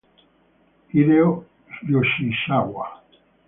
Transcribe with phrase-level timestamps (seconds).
[0.91, 1.29] Hideo
[1.91, 2.85] Yoshizawa